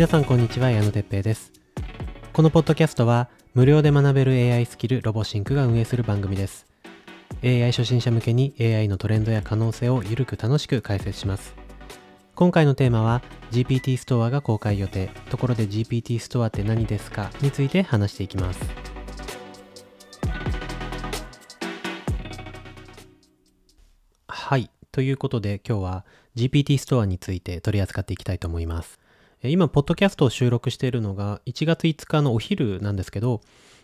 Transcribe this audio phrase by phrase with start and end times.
[0.00, 1.52] 皆さんこんにちは矢野哲平です。
[2.32, 6.64] このポッドキャストは無料で学べる AI スキルロボシンクが運営する番組です。
[7.44, 11.54] AI 初心者向けに AI のトレンドや可能性をゆるく楽しく解説します。
[12.34, 15.10] 今回のテーマは GPT ストアが公開予定。
[15.28, 18.60] ところで GPT ストアって何ですかについて話していきます。
[24.28, 24.70] はい。
[24.92, 26.06] ということで今日は
[26.36, 28.98] GPT ストアについて取り扱っていきたいと思います。
[29.42, 33.40] 今、ポッドキャストを収録しているのが1月5日のお昼なんですけど、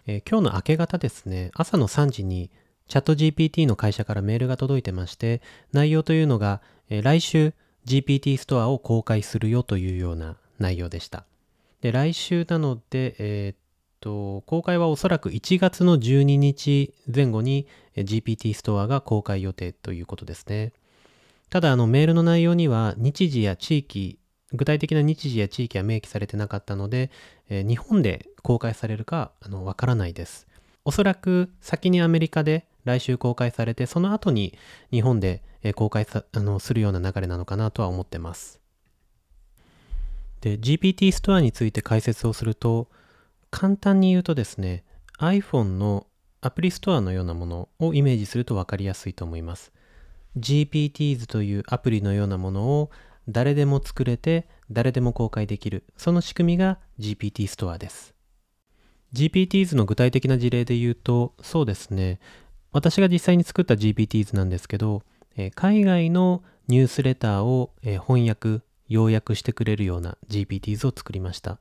[0.06, 2.51] えー、今日の明け方ですね、朝の3時に
[2.88, 5.41] チャット GPT の会社からメールが届いてまして、
[5.73, 7.55] 内容というのが、えー、来週
[7.87, 11.24] GPT ストアを公開するよというような内容でした。
[11.80, 13.56] で、来週なので、えー、っ
[14.00, 17.66] と、公開はおそらく1月の12日前後に
[17.97, 20.75] GPT ストアが公開予定ということですね。
[21.48, 24.19] ただ、あの、メールの内容には日時や地域
[24.57, 27.11] 具体的な日時や地域は明記されてなかったので、
[27.49, 30.47] えー、日本で公開されるかわからないです。
[30.85, 34.57] おそらく先にアメリカで来週公開されて、その後に
[34.91, 35.43] 日本で
[35.75, 38.61] 公開さあのするような流れなのかなとは思ってます。
[40.41, 42.89] で、GPT ストアについて解説をすると、
[43.51, 44.84] 簡単に言うとですね、
[45.19, 46.07] iPhone の
[46.41, 49.73] アプリストアのようなものをイメージすると分かりやすいと思います。
[50.39, 52.91] GPTs というアプリのようなものを
[53.28, 55.84] 誰でも作れて誰でも公開できる。
[55.96, 58.14] その仕組みが GPT ストアです。
[59.12, 62.19] GPTs の具体的な事例で言うとそうですね。
[62.72, 65.02] 私が実際に作った GPTs なんですけど、
[65.36, 71.58] え海外のニュースレターを、え翻訳要約してくれるような GPTs を作りました。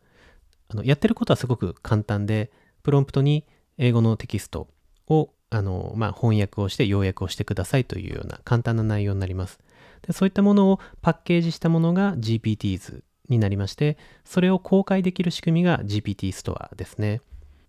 [0.68, 2.52] あのやってることはすごく簡単で
[2.84, 3.46] プロンプトに
[3.78, 4.68] 英語のテキスト
[5.08, 9.60] をあの、まあ、翻訳をして要約をしてくださいというような簡単な内容になります。
[10.06, 17.22] でそういったものをパッケージしたものが GPTs になりまして、それを公開できる仕組みが GPT ストアですね。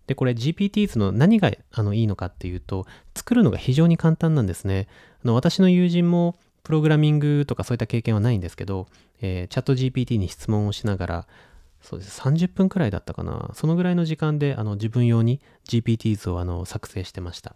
[0.07, 4.87] で、これ GPTs の何があのいいのかっていうと、作るのが非常に簡単なんですね。
[5.23, 8.87] あの私の友人もプログラミングとかそういった経験はないんですけど、
[9.21, 11.27] えー、チャット GPT に質問をしながら、
[11.81, 12.21] そうです。
[12.21, 13.51] 30分くらいだったかな。
[13.53, 17.55] そのぐらいの時間であの自分用に GPTs をあの作成してました。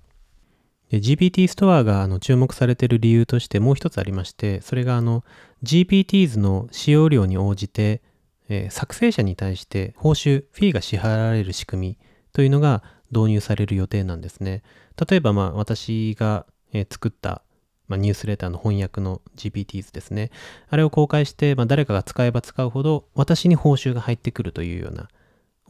[0.99, 5.23] GPT ストアがあの注目されている理由としてもう一つありまして、それがあの
[5.63, 8.01] GPTs の使用量に応じて、
[8.49, 11.97] えー、作成者に対して報酬、フィーが支払われる仕組み
[12.33, 14.63] というのが導入される予定なんですね。
[15.09, 17.41] 例えば、まあ、私が、えー、作った、
[17.87, 20.31] まあ、ニュースレターの翻訳の GPTs ですね。
[20.69, 25.07] あれを公開して、まあ、誰かが使えば使うほど私に報酬が入ってくるというような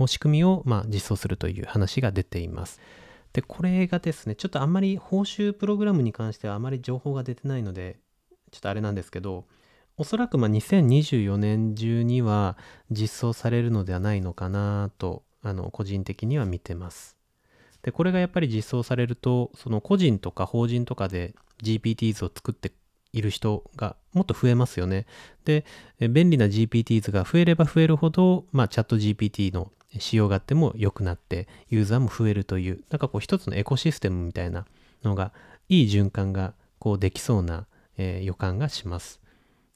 [0.08, 2.80] 仕組みを、まあ、実装するという話が出ています。
[3.34, 8.00] で、これがですね、ちょっとあんまり報酬プログラムに関してはあまり情報が出てないので、
[8.52, 9.46] ちょっとあれなんですけど、
[9.98, 12.58] おそらくま2024年中には
[12.90, 17.18] 実装されるのではないのかなと、あの、個人的には見てます。
[17.84, 22.72] で、これがやっぱり実装されると、その個人とか法人とかで GPTs を作って
[23.14, 25.06] いる人がもっと増えますよね。
[25.46, 25.66] で、
[26.00, 34.66] 便利な GPTs が増えれば増えるほど、まあ、チャット GPT の仕様があっても良くなってユーザーも増えるというなんかこう一つのエコシステムみたいな
[35.04, 35.34] のが
[35.70, 39.22] いい循環がこうできそうな、えー、予感がします。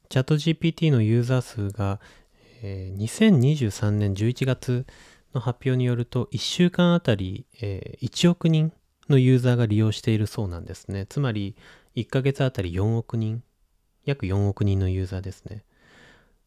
[0.10, 2.00] チャット GPT のユーザー数が、
[2.62, 4.86] えー、2023年11月
[5.34, 8.72] の発表によると1週間あたり、えー、1億人
[9.10, 11.06] のユーザーが利用しているそうなんですね。
[11.08, 11.56] つまり
[11.96, 13.44] 1ヶ月あたり4億人、
[14.06, 15.64] 約4億人のユーザーですね。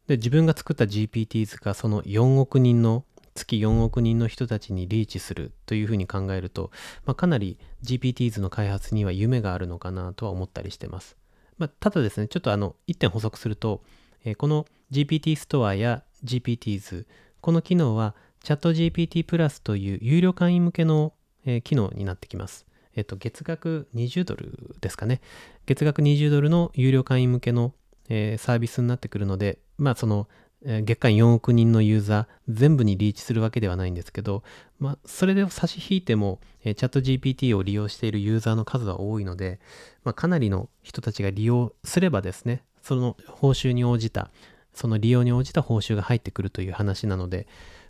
[0.07, 3.05] で、自分が作った GPTs がその4億人の
[3.39, 6.71] 月4億人の人たちにリーチするというふうに考えると、
[7.05, 11.17] まあ、かなり GPTs の開発には夢があるのかなとは思ったりしてます。
[11.57, 13.81] まあ、ただですね、ちょっとあの、一点補足すると、
[14.25, 17.05] えー、この GPT ストアや GPTs、
[17.41, 21.13] この機能はチャット GPT プラスという有料会員向けの、
[21.45, 22.65] えー、機能になってきます。
[22.95, 25.21] えっ、ー、と、月額20ドルですかね。
[25.65, 27.73] 月額20ドルの有料会員向けの、
[28.09, 30.27] えー、サービスになってくるので、まあその
[30.65, 34.43] 月間4億人のユーザー全部にリーチするわけではないんですけど、
[34.77, 39.59] まあ、それで差し引いても、えチャット GPT を利用しているユーザーの数は多いので、
[40.03, 44.31] まあ、かなりの人たちが利用すればですね、その報酬に応じた、
[44.73, 47.47] その利用に応じた報酬が入ってくるという話なので、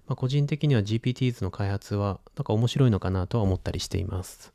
[0.08, 4.54] まあ、個人的には GPTs の開発はなんか面白いのかなとは思ったりしています。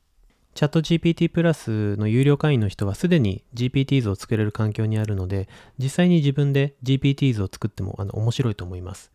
[0.54, 5.48] チャット GPT プラスの有料会員の人はすでに GPTs を作れる環境にあるので、
[5.78, 9.10] 実際に自分で GPTs を作ってもあの面白いと思います。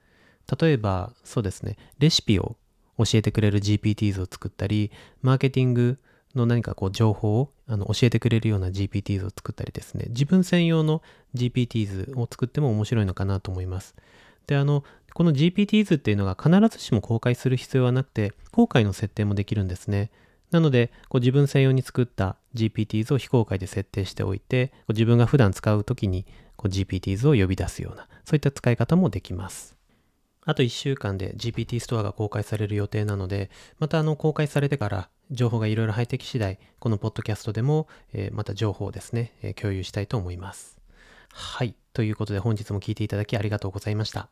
[0.59, 2.57] 例えば、そうですね、レシピを
[2.97, 4.91] 教えてくれる GPTs を作ったり、
[5.21, 5.97] マーケティング
[6.35, 11.01] の何かこう情報をあの教えてくれるような GPTs を作ったりですね、自分専用の
[11.35, 13.95] GPTs を作っても面白いのかなと思います。
[14.45, 14.83] で、あの、
[15.13, 20.11] この GPTs っていうのが必ずしも公開する必要はなくて、公開の設定もできるんですね。
[20.51, 26.25] なので、こう自分専用に作った GPTs を非公開で設定しておいて、こう自分が普段使うときに
[26.55, 29.77] こう GPTs を呼び出すような、そういった使い方もできます。
[30.45, 40.79] あと1週間で GPT ストアが公開される予定なので、またあの公開されてから情報がいろいろ入ってき次第、このポッドキャストでも、えー、また情報をですね、えー、共有したいと思います。
[41.31, 41.75] はい。
[41.93, 44.29] ということで本日も聞いていただきありがとうございました。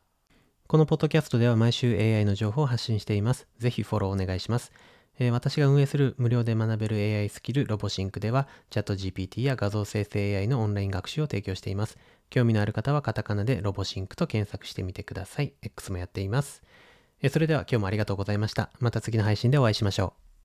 [0.68, 3.48] このポッドキャストでは毎週 AI の情報を発信しています。
[3.60, 4.72] ぜひフォローお願いします。
[5.20, 11.98] え、私が運営する無料で学べる AI スキルロボシンクでは、チャット GPT や画像生成 AI のオンライン学習を提供しています。
[12.30, 15.54] 興味のある方はカタカナでロボシンクと検索してみてください。
[15.64, 16.62] X もやっています。
[17.32, 18.70] それでは今日もありがとうございました。
[18.80, 20.27] また次の配信でお会いしましょう。